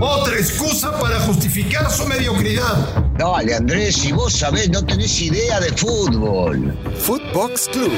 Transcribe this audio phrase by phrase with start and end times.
[0.00, 3.02] Otra excusa para justificar su mediocridad.
[3.18, 6.76] Dale, Andrés, si vos sabés, no tenés idea de fútbol.
[7.00, 7.92] Footbox Club,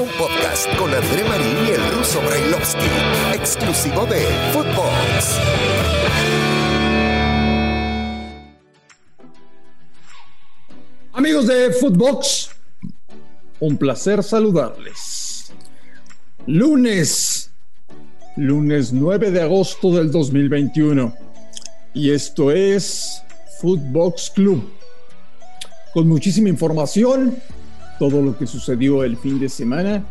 [0.00, 2.86] un podcast con André Marín y el ruso Brailovsky,
[3.34, 4.20] exclusivo de
[4.52, 5.38] Footbox.
[11.14, 12.50] Amigos de Footbox,
[13.60, 15.52] un placer saludarles.
[16.46, 17.41] Lunes,
[18.36, 21.14] lunes 9 de agosto del 2021.
[21.94, 23.22] Y esto es
[23.60, 24.72] Footbox Club.
[25.92, 27.36] Con muchísima información,
[27.98, 30.04] todo lo que sucedió el fin de semana.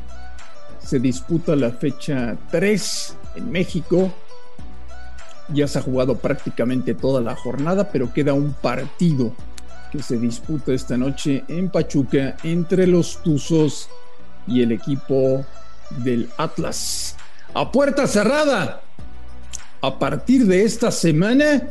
[0.86, 4.12] Se disputa la fecha 3 en México.
[5.50, 9.34] Ya se ha jugado prácticamente toda la jornada, pero queda un partido
[9.92, 13.90] que se disputa esta noche en Pachuca entre los Tuzos
[14.48, 15.44] y el equipo
[16.04, 17.18] del Atlas.
[17.54, 18.82] A puerta cerrada.
[19.82, 21.70] A partir de esta semana,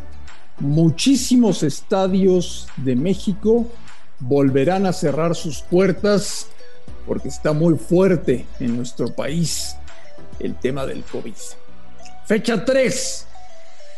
[0.58, 3.66] muchísimos estadios de México
[4.18, 6.48] volverán a cerrar sus puertas
[7.06, 9.74] porque está muy fuerte en nuestro país
[10.38, 11.34] el tema del COVID.
[12.26, 13.26] Fecha 3.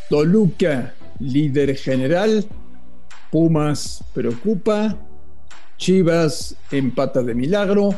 [0.09, 2.47] Toluca, líder general,
[3.29, 4.95] Pumas preocupa,
[5.77, 7.89] Chivas empata de milagro,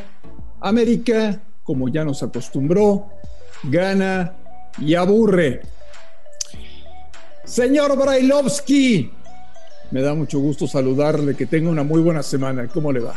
[0.60, 3.10] América, como ya nos acostumbró,
[3.64, 4.32] gana
[4.78, 5.62] y aburre.
[7.44, 9.12] Señor Brailovsky,
[9.90, 12.66] me da mucho gusto saludarle, que tenga una muy buena semana.
[12.68, 13.14] ¿Cómo le va?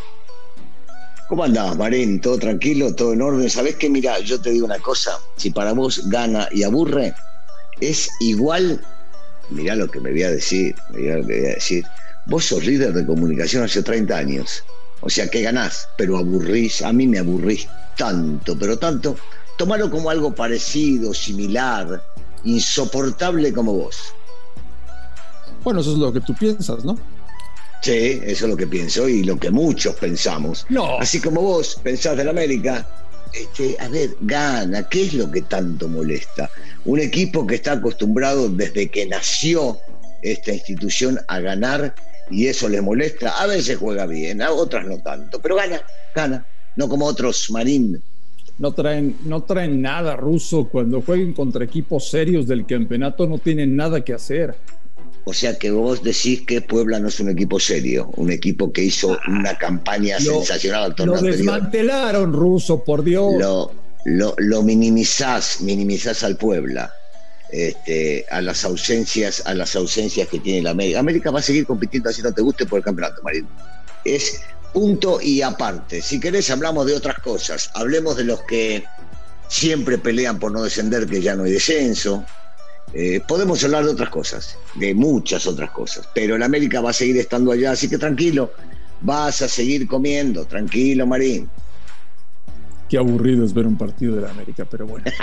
[1.28, 2.22] ¿Cómo andás, Marín?
[2.22, 2.94] ¿Todo tranquilo?
[2.96, 3.50] ¿Todo en orden?
[3.50, 3.90] ¿Sabés qué?
[3.90, 5.12] Mira, yo te digo una cosa.
[5.38, 7.14] Si para vos gana y aburre,
[7.80, 8.82] es igual.
[9.50, 10.76] Mirá lo que me voy a decir.
[10.92, 11.86] Mirá lo que voy a decir.
[12.26, 14.64] Vos sos líder de comunicación hace 30 años.
[15.02, 16.82] O sea que ganás, pero aburrís.
[16.82, 17.68] A mí me aburrís
[17.98, 19.16] tanto, pero tanto.
[19.60, 22.02] Tómalo como algo parecido, similar,
[22.46, 24.14] insoportable como vos.
[25.66, 26.98] Bueno, eso es lo que tú piensas, ¿no?
[27.82, 30.66] Sí, eso es lo que pienso y lo que muchos pensamos.
[30.70, 30.98] No.
[30.98, 32.88] Así como vos pensás del América,
[33.34, 36.50] este, a ver, gana, ¿qué es lo que tanto molesta?
[36.86, 39.78] Un equipo que está acostumbrado desde que nació
[40.22, 41.94] esta institución a ganar
[42.32, 43.38] y eso les molesta.
[43.38, 45.82] A veces juega bien, a otras no tanto, pero gana,
[46.16, 48.02] gana, no como otros Marín.
[48.60, 50.68] No traen, no traen nada ruso.
[50.70, 54.56] Cuando jueguen contra equipos serios del campeonato no tienen nada que hacer.
[55.24, 58.84] O sea que vos decís que Puebla no es un equipo serio, un equipo que
[58.84, 61.38] hizo una campaña Lo- sensacional al torneo Lo anterior.
[61.38, 63.34] desmantelaron, ruso, por Dios.
[63.38, 63.72] Lo,
[64.06, 66.92] lo, lo minimizás, minimizás al Puebla.
[67.52, 71.00] Este, a las ausencias, a las ausencias que tiene la América.
[71.00, 73.48] América va a seguir compitiendo así no te guste por el campeonato, Marín.
[74.06, 74.42] Es
[74.74, 76.02] punto y aparte.
[76.02, 77.72] Si querés hablamos de otras cosas.
[77.74, 78.84] Hablemos de los que
[79.48, 82.24] siempre pelean por no descender, que ya no hay descenso.
[82.94, 86.94] Eh, podemos hablar de otras cosas, de muchas otras cosas, pero el América va a
[86.94, 88.52] seguir estando allá, así que tranquilo,
[89.02, 91.48] vas a seguir comiendo, tranquilo, Marín.
[92.90, 95.06] Qué aburrido es ver un partido de la América, pero bueno.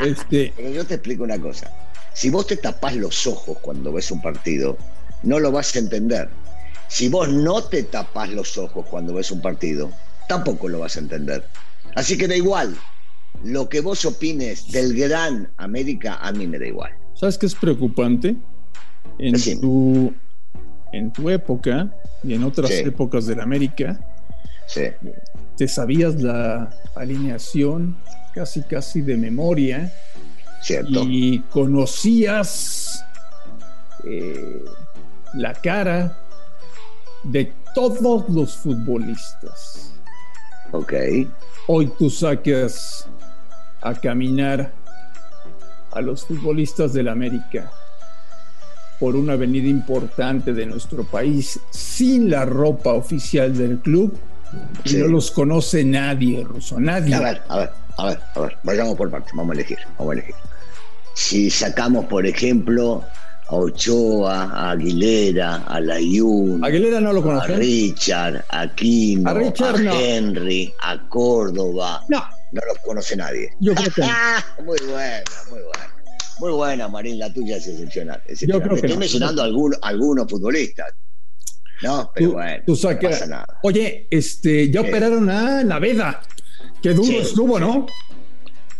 [0.00, 1.70] Este, Pero yo te explico una cosa.
[2.12, 4.76] Si vos te tapás los ojos cuando ves un partido,
[5.22, 6.28] no lo vas a entender.
[6.88, 9.90] Si vos no te tapás los ojos cuando ves un partido,
[10.28, 11.44] tampoco lo vas a entender.
[11.94, 12.76] Así que da igual.
[13.44, 16.92] Lo que vos opines del gran América, a mí me da igual.
[17.14, 18.36] ¿sabes qué es preocupante?
[19.18, 19.60] En Decime.
[19.62, 20.14] tu,
[20.92, 21.90] en tu época
[22.22, 22.80] y en otras Sí.
[22.80, 23.98] épocas de la América,
[24.66, 24.82] Sí.
[25.56, 27.96] te sabías la alineación
[28.34, 29.90] casi casi de memoria
[30.60, 31.04] ¿Cierto?
[31.04, 33.02] y conocías
[34.04, 34.62] eh,
[35.34, 36.18] la cara
[37.30, 39.92] de todos los futbolistas.
[40.72, 40.92] Ok.
[41.68, 43.08] Hoy tú sacas
[43.82, 44.72] a caminar
[45.92, 47.70] a los futbolistas del América
[48.98, 54.18] por una avenida importante de nuestro país sin la ropa oficial del club
[54.84, 57.14] y no los conoce nadie, Ruso, nadie.
[57.14, 58.58] A ver, a ver, a ver, a ver.
[58.62, 60.34] Vayamos por partes, vamos a elegir, vamos a elegir.
[61.14, 63.04] Si sacamos, por ejemplo,
[63.48, 67.56] a Ochoa, a Aguilera, a Layun, Aguilera no lo a conoce.
[67.56, 70.00] Richard, a Aquino, A a, no.
[70.00, 72.04] Henry, a Córdoba.
[72.08, 73.50] No, No los conoce nadie.
[73.60, 74.02] yo creo que
[74.62, 75.96] muy bueno, muy bueno.
[76.38, 78.22] Muy buena, Marín, la tuya es excepcional.
[78.28, 80.92] Yo creo que Estoy mencionando algunos, algunos futbolistas.
[81.82, 83.46] No, pero bueno, no pasa nada.
[83.62, 86.22] Oye, este, ya operaron a Naveda.
[86.82, 87.86] Qué duro estuvo, ¿no?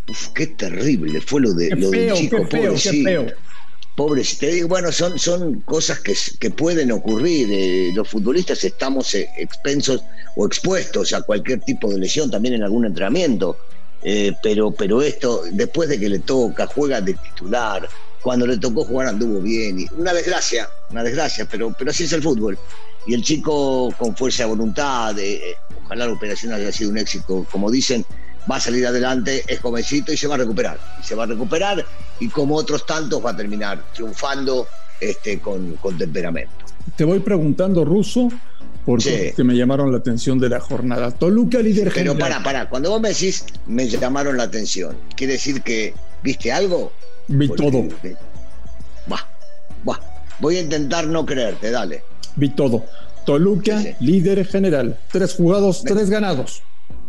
[0.09, 3.27] Uf, qué terrible fue lo de lo del chico, qué feo, Qué feo.
[3.97, 7.49] Pobre, te digo, bueno, son, son cosas que, que pueden ocurrir.
[7.51, 10.03] Eh, los futbolistas estamos eh, expensos
[10.37, 13.57] o expuestos a cualquier tipo de lesión también en algún entrenamiento.
[14.03, 17.89] Eh, pero, pero esto, después de que le toca, juega de titular,
[18.21, 19.81] cuando le tocó jugar anduvo bien.
[19.81, 22.59] Y una desgracia, una desgracia, pero, pero así es el fútbol.
[23.07, 25.17] Y el chico con fuerza de voluntad,
[25.85, 28.05] ojalá la operación haya sido un éxito, como dicen,
[28.51, 30.79] va a salir adelante, es jovencito y se va a recuperar.
[31.03, 31.87] se va a recuperar
[32.21, 34.67] y como otros tantos va a terminar triunfando
[35.01, 36.53] este, con, con temperamento.
[36.97, 38.29] Te voy preguntando, Ruso,
[38.85, 41.11] porque que me llamaron la atención de la jornada.
[41.11, 45.63] Toluca líder Pero para, para, cuando vos me decís me llamaron la atención, ¿quiere decir
[45.63, 46.93] que viste algo?
[47.29, 47.89] Vi todo.
[49.11, 49.27] Va,
[49.89, 50.01] va.
[50.39, 52.03] Voy a intentar no creerte, dale.
[52.37, 52.85] Vi todo.
[53.25, 54.99] Toluca, líder general.
[55.11, 56.63] Tres jugados, tres ganados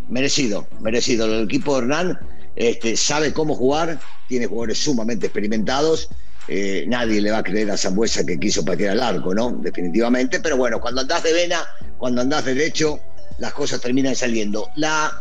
[0.09, 1.25] merecido, merecido.
[1.25, 2.19] El equipo de Hernán
[2.57, 6.09] este, sabe cómo jugar, tiene jugadores sumamente experimentados.
[6.47, 9.51] Eh, nadie le va a creer a Zambuesa que quiso patear al arco, ¿no?
[9.61, 10.39] Definitivamente.
[10.39, 11.63] Pero bueno, cuando andás de vena,
[11.97, 12.99] cuando andás derecho,
[13.37, 14.69] las cosas terminan saliendo.
[14.75, 15.11] La,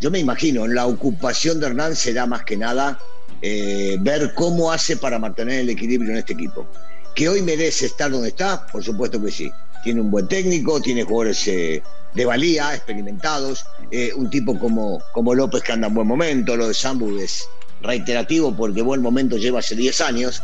[0.00, 2.98] yo me imagino, la ocupación de Hernán será más que nada
[3.40, 6.68] eh, ver cómo hace para mantener el equilibrio en este equipo.
[7.14, 9.50] Que hoy merece estar donde está, por supuesto que sí.
[9.84, 11.82] Tiene un buen técnico, tiene jugadores eh,
[12.14, 16.68] de valía, experimentados, eh, un tipo como, como López que anda en buen momento, lo
[16.68, 17.46] de Sambu es
[17.82, 20.42] reiterativo porque buen momento lleva hace 10 años,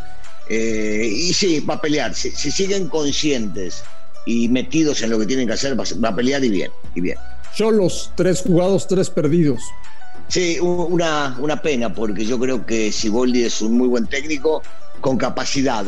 [0.48, 3.82] eh, y sí, va a pelear, si, siguen conscientes
[4.26, 7.16] y metidos en lo que tienen que hacer, va, a pelear y bien, y bien.
[7.54, 9.60] Son los tres jugados, tres perdidos.
[10.28, 14.62] Sí, una, una pena, porque yo creo que Siboldi es un muy buen técnico
[15.00, 15.86] con capacidad.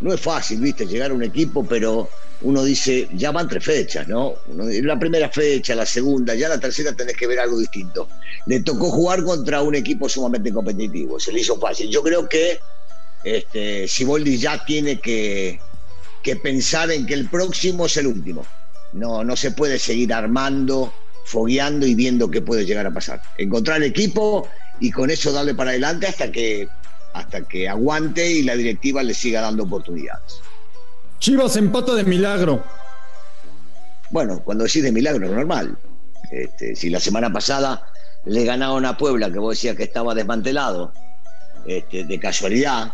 [0.00, 2.08] No es fácil, viste, llegar a un equipo, pero
[2.42, 4.34] uno dice, ya van tres fechas, ¿no?
[4.46, 8.08] la primera fecha, la segunda, ya la tercera tenés que ver algo distinto.
[8.46, 11.88] Le tocó jugar contra un equipo sumamente competitivo, se le hizo fácil.
[11.88, 12.58] Yo creo que
[13.24, 15.58] este, Siboldi ya tiene que,
[16.22, 18.46] que pensar en que el próximo es el último.
[18.92, 20.92] No, no se puede seguir armando,
[21.24, 23.20] fogueando y viendo qué puede llegar a pasar.
[23.38, 24.48] Encontrar el equipo
[24.78, 26.68] y con eso darle para adelante hasta que,
[27.16, 30.40] hasta que aguante y la directiva le siga dando oportunidades.
[31.18, 32.62] Chivas empata de milagro.
[34.10, 35.78] Bueno, cuando decís de milagro, normal.
[36.30, 37.82] Este, si la semana pasada
[38.26, 40.92] le ganaron a Puebla, que vos decías que estaba desmantelado,
[41.66, 42.92] este, de casualidad,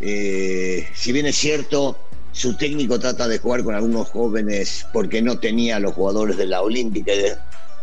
[0.00, 1.96] eh, si bien es cierto,
[2.32, 6.60] su técnico trata de jugar con algunos jóvenes porque no tenía los jugadores de la
[6.60, 7.12] Olímpica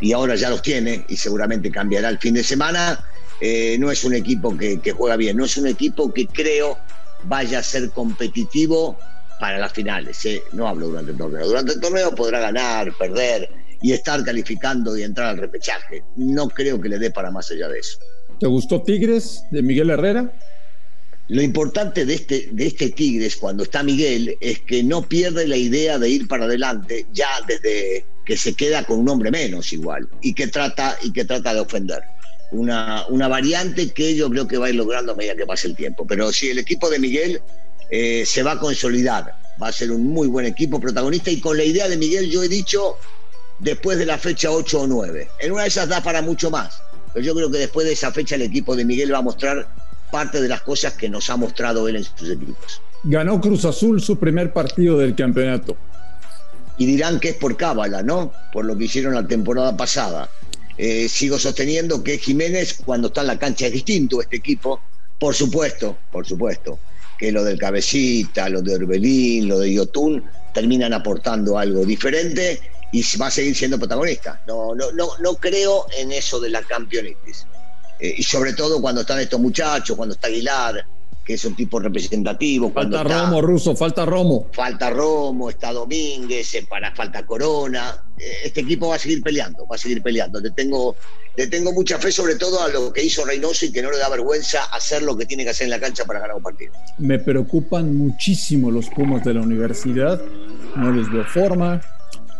[0.02, 3.00] y ahora ya los tiene y seguramente cambiará el fin de semana.
[3.42, 6.78] Eh, no es un equipo que, que, juega bien, no es un equipo que creo
[7.24, 8.98] vaya a ser competitivo
[9.40, 10.24] para las finales.
[10.26, 10.44] ¿eh?
[10.54, 11.48] No hablo durante el torneo.
[11.48, 13.50] Durante el torneo podrá ganar, perder
[13.82, 16.04] y estar calificando y entrar al repechaje.
[16.16, 17.98] No creo que le dé para más allá de eso.
[18.40, 20.32] ¿Te gustó Tigres de Miguel Herrera?
[21.28, 25.58] Lo importante de este, de este Tigres cuando está Miguel es que no pierde la
[25.58, 30.08] idea de ir para adelante ya desde que se queda con un hombre menos igual
[30.22, 32.04] y que trata, y que trata de ofender.
[32.52, 35.68] Una, una variante que yo creo que va a ir logrando a medida que pase
[35.68, 36.06] el tiempo.
[36.06, 37.42] Pero si el equipo de Miguel
[37.92, 39.36] eh, se va a consolidar.
[39.62, 42.42] Va a ser un muy buen equipo protagonista y con la idea de Miguel yo
[42.42, 42.96] he dicho
[43.60, 45.28] después de la fecha 8 o 9.
[45.40, 46.82] En una de esas da para mucho más,
[47.14, 49.68] pero yo creo que después de esa fecha el equipo de Miguel va a mostrar
[50.10, 52.82] parte de las cosas que nos ha mostrado él en sus equipos.
[53.04, 55.76] Ganó Cruz Azul su primer partido del campeonato.
[56.78, 58.32] Y dirán que es por cábala, ¿no?
[58.54, 60.30] Por lo que hicieron la temporada pasada.
[60.84, 64.82] Eh, sigo sosteniendo que Jiménez, cuando está en la cancha, es distinto este equipo.
[65.20, 66.80] Por supuesto, por supuesto
[67.20, 72.60] que lo del Cabecita, lo de Orbelín, lo de Yotun, terminan aportando algo diferente
[72.92, 74.42] y va a seguir siendo protagonista.
[74.48, 77.46] No, no, no, no creo en eso de la campeonitis.
[78.00, 80.84] Eh, y sobre todo cuando están estos muchachos, cuando está Aguilar,
[81.24, 82.72] que es un tipo representativo.
[82.72, 84.50] Falta Romo, Ruso, falta Romo.
[84.52, 88.04] Falta Romo, está Domínguez, eh, para, falta Corona.
[88.18, 90.40] Eh, este equipo va a seguir peleando, va a seguir peleando.
[90.40, 90.96] Le tengo,
[91.36, 93.98] le tengo mucha fe sobre todo a lo que hizo Reynoso y que no le
[93.98, 96.74] da vergüenza hacer lo que tiene que hacer en la cancha para ganar un partido.
[96.98, 100.22] Me preocupan muchísimo los Pumas de la universidad.
[100.76, 101.82] No les veo forma,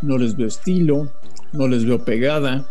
[0.02, 1.12] no les veo estilo,
[1.54, 2.66] no les veo pegada.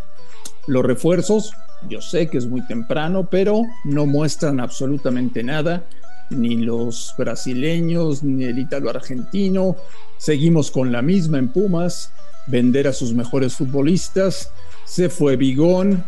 [0.66, 1.52] Los refuerzos,
[1.88, 5.84] yo sé que es muy temprano, pero no muestran absolutamente nada
[6.30, 9.76] ni los brasileños, ni el ítalo argentino.
[10.16, 12.12] Seguimos con la misma en Pumas,
[12.46, 14.50] vender a sus mejores futbolistas.
[14.84, 16.04] Se fue Bigón.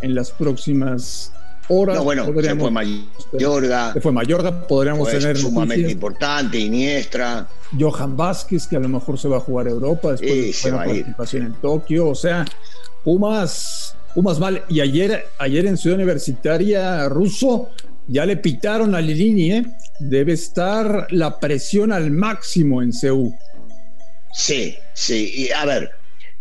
[0.00, 1.32] En las próximas
[1.68, 1.94] horas.
[1.94, 3.92] No, bueno, se fue Mayorga.
[3.92, 5.38] Se fue Mayorga, podríamos tener.
[5.38, 7.46] Sumamente importante, Iniestra.
[7.78, 10.76] Johan Vázquez, que a lo mejor se va a jugar a Europa después de la
[10.78, 12.08] participación en Tokio.
[12.08, 12.44] O sea,
[13.04, 14.64] Pumas, Pumas mal.
[14.68, 17.70] Y ayer, ayer en Ciudad Universitaria Ruso
[18.08, 19.64] ya le pitaron a Lilini, ¿eh?
[20.00, 23.34] Debe estar la presión al máximo en CEU.
[24.34, 25.48] Sí, sí.
[25.54, 25.90] A ver,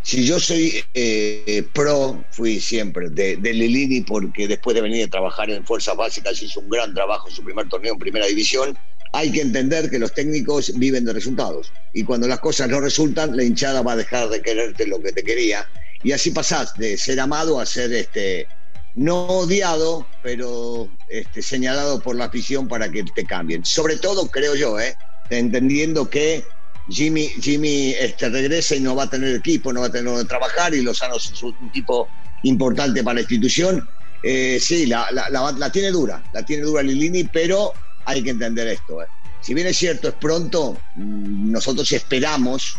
[0.01, 5.09] si yo soy eh, pro, fui siempre de, de, Lilini porque después de venir a
[5.09, 8.77] trabajar en Fuerzas Básicas hizo un gran trabajo en su primer torneo en Primera División.
[9.13, 13.35] Hay que entender que los técnicos viven de resultados y cuando las cosas no resultan,
[13.35, 15.67] la hinchada va a dejar de quererte lo que te quería
[16.03, 18.48] y así pasás de ser amado a ser este
[18.96, 23.63] no odiado, pero este, señalado por la afición para que te cambien.
[23.63, 24.96] Sobre todo, creo yo, ¿eh?
[25.29, 26.43] entendiendo que
[26.89, 30.25] Jimmy, Jimmy este, regresa y no va a tener equipo, no va a tener donde
[30.25, 32.08] trabajar y Lozano es un tipo
[32.43, 33.88] importante para la institución.
[34.24, 37.74] Eh, sí, la, la, tiene dura, la tiene dura Lilini, pero
[38.05, 39.01] hay que entender esto.
[39.01, 39.05] Eh.
[39.41, 42.75] Si bien es cierto, es pronto, mm, nosotros esperamos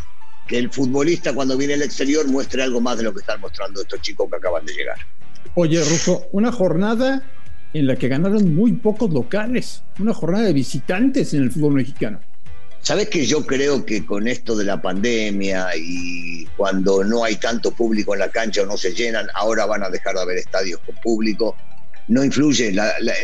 [0.52, 4.00] el futbolista cuando viene al exterior muestre algo más de lo que están mostrando estos
[4.02, 4.98] chicos que acaban de llegar.
[5.54, 7.22] Oye, Russo, una jornada
[7.74, 12.20] en la que ganaron muy pocos locales, una jornada de visitantes en el fútbol mexicano.
[12.82, 17.70] Sabes que yo creo que con esto de la pandemia y cuando no hay tanto
[17.70, 20.80] público en la cancha o no se llenan, ahora van a dejar de haber estadios
[20.84, 21.56] con público.
[22.08, 22.74] No influye,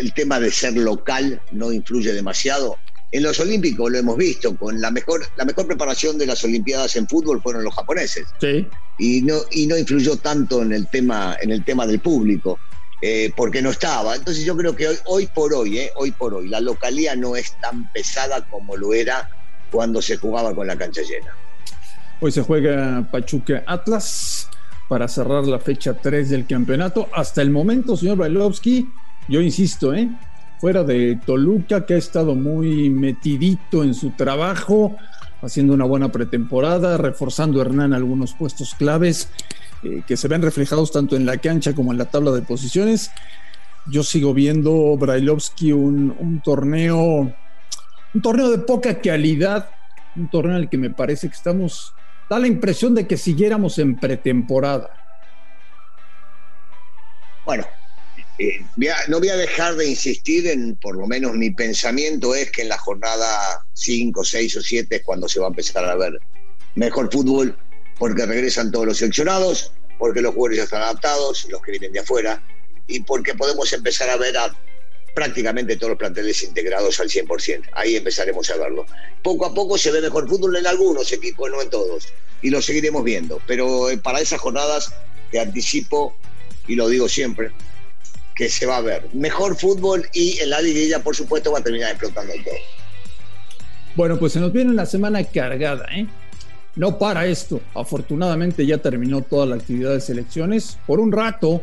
[0.01, 2.77] el tema de ser local no influye demasiado.
[3.11, 6.95] En los Olímpicos lo hemos visto, con la mejor, la mejor preparación de las Olimpiadas
[6.97, 8.27] en fútbol fueron los japoneses.
[8.41, 8.67] Sí.
[8.99, 12.59] Y no, y no influyó tanto en el tema, en el tema del público.
[13.01, 14.17] Eh, porque no estaba.
[14.17, 17.37] Entonces yo creo que hoy, hoy por hoy, eh, hoy por hoy, la localía no
[17.37, 19.31] es tan pesada como lo era
[19.71, 21.33] cuando se jugaba con la cancha llena.
[22.21, 24.49] Hoy se juega Pachuca Atlas
[24.89, 27.09] para cerrar la fecha 3 del campeonato.
[27.13, 28.89] Hasta el momento, señor Bailovsky,
[29.29, 30.09] yo insisto, ¿eh?
[30.61, 34.97] Fuera de Toluca, que ha estado muy metidito en su trabajo,
[35.43, 39.31] haciendo una buena pretemporada, reforzando Hernán algunos puestos claves
[39.83, 43.11] eh, que se ven reflejados tanto en la cancha como en la tabla de posiciones.
[43.87, 47.33] Yo sigo viendo Brailovsky un, un torneo
[48.15, 49.71] un torneo de poca calidad,
[50.17, 51.95] un torneo en el que me parece que estamos,
[52.29, 54.91] da la impresión de que siguiéramos en pretemporada.
[57.45, 57.65] Bueno,
[58.39, 58.65] eh,
[59.09, 62.69] no voy a dejar de insistir en, por lo menos mi pensamiento es que en
[62.69, 66.19] la jornada 5, 6 o 7 es cuando se va a empezar a ver
[66.77, 67.59] mejor fútbol,
[67.99, 72.01] porque regresan todos los seleccionados, porque los jugadores ya están adaptados, los que vienen de
[72.01, 72.43] afuera,
[72.87, 74.37] y porque podemos empezar a ver
[75.15, 77.71] prácticamente todos los planteles integrados al 100%.
[77.73, 78.87] Ahí empezaremos a verlo.
[79.23, 82.07] Poco a poco se ve mejor fútbol en algunos equipos, no en todos.
[82.41, 83.43] Y lo seguiremos viendo.
[83.49, 84.95] Pero eh, para esas jornadas
[85.33, 86.17] te anticipo,
[86.69, 87.51] y lo digo siempre,
[88.39, 91.63] que se va a ver mejor fútbol y en la liguilla, por supuesto, va a
[91.63, 92.55] terminar explotando todo.
[93.97, 96.07] Bueno, pues se nos viene una semana cargada, ¿eh?
[96.77, 97.61] No para esto.
[97.75, 100.79] Afortunadamente ya terminó toda la actividad de selecciones.
[100.87, 101.63] Por un rato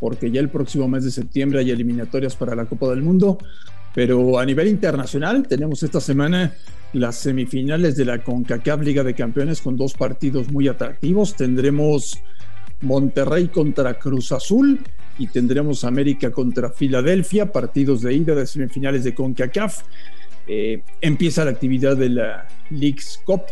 [0.00, 3.38] porque ya el próximo mes de septiembre hay eliminatorias para la Copa del Mundo.
[3.94, 6.52] Pero a nivel internacional tenemos esta semana
[6.92, 11.36] las semifinales de la CONCACAF Liga de Campeones con dos partidos muy atractivos.
[11.36, 12.18] Tendremos
[12.80, 14.80] Monterrey contra Cruz Azul
[15.18, 19.82] y tendremos América contra Filadelfia, partidos de ida de semifinales de CONCACAF.
[20.46, 23.42] Eh, empieza la actividad de la League's Cup.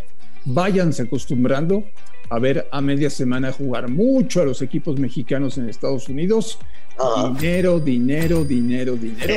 [0.44, 1.84] Váyanse acostumbrando
[2.30, 6.58] a ver a media semana jugar mucho a los equipos mexicanos en Estados Unidos.
[6.98, 7.32] Ah.
[7.38, 9.34] Dinero, dinero, dinero, dinero.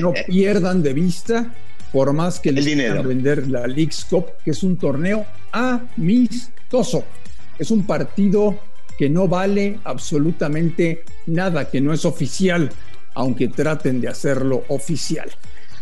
[0.00, 1.54] No pierdan de vista,
[1.92, 7.04] por más que les quieran vender la League's Cup, que es un torneo amistoso.
[7.58, 8.58] Es un partido
[9.00, 12.70] que no vale absolutamente nada, que no es oficial,
[13.14, 15.30] aunque traten de hacerlo oficial.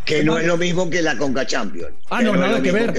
[0.04, 1.94] Que no es lo mismo que la Conca Champions.
[2.10, 2.94] Ah, no, nada que ver.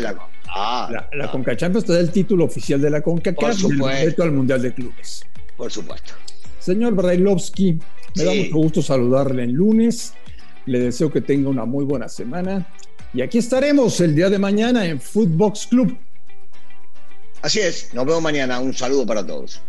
[0.49, 4.15] Ah, la, la Conca Champions te da el título oficial de la CONCACAF y el
[4.21, 5.23] al Mundial de Clubes.
[5.55, 6.11] Por supuesto.
[6.59, 7.79] Señor Brailovsky,
[8.17, 10.15] me da mucho gusto saludarle en lunes.
[10.65, 12.67] Le deseo que tenga una muy buena semana.
[13.13, 15.97] Y aquí estaremos el día de mañana en Footbox Club.
[17.41, 18.59] Así es, nos vemos mañana.
[18.59, 19.61] Un saludo para todos.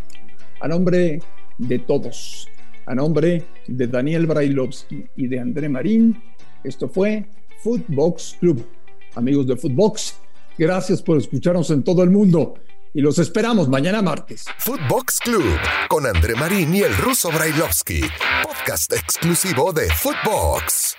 [0.61, 1.21] A nombre
[1.59, 2.49] de todos,
[2.87, 6.23] a nombre de Daniel Brailovsky y de André Marín,
[6.65, 7.27] esto fue
[7.63, 8.67] Footbox Club.
[9.15, 10.21] Amigos de Footbox,
[10.61, 12.53] Gracias por escucharnos en todo el mundo
[12.93, 14.45] y los esperamos mañana martes.
[14.59, 15.57] Footbox Club
[15.89, 18.03] con André Marín y el ruso Brailovsky,
[18.43, 20.99] podcast exclusivo de Footbox.